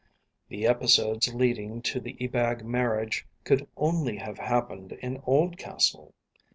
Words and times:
The 0.49 0.65
episodes 0.65 1.31
leading 1.31 1.79
to 1.83 1.99
the 1.99 2.17
Ebag 2.19 2.65
marriage 2.65 3.27
could 3.43 3.67
only 3.77 4.17
have 4.17 4.39
happened 4.39 4.93
in 4.93 5.21
Oldcastle. 5.27 6.15